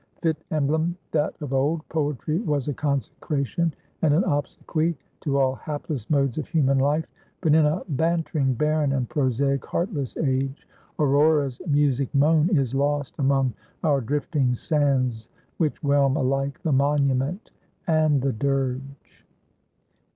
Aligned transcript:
Fit 0.23 0.43
emblem 0.49 0.97
that 1.11 1.35
of 1.41 1.53
old, 1.53 1.87
poetry 1.87 2.39
was 2.39 2.67
a 2.67 2.73
consecration 2.73 3.71
and 4.01 4.15
an 4.15 4.23
obsequy 4.23 4.95
to 5.19 5.37
all 5.37 5.53
hapless 5.53 6.09
modes 6.09 6.39
of 6.39 6.47
human 6.47 6.79
life; 6.79 7.05
but 7.39 7.53
in 7.53 7.67
a 7.67 7.83
bantering, 7.89 8.55
barren, 8.55 8.93
and 8.93 9.07
prosaic, 9.09 9.63
heartless 9.63 10.17
age, 10.17 10.67
Aurora's 10.97 11.61
music 11.67 12.09
moan 12.15 12.49
is 12.57 12.73
lost 12.73 13.13
among 13.19 13.53
our 13.83 14.01
drifting 14.01 14.55
sands 14.55 15.29
which 15.57 15.77
whelm 15.83 16.17
alike 16.17 16.59
the 16.63 16.71
monument 16.73 17.51
and 17.85 18.23
the 18.23 18.33
dirge. 18.33 19.19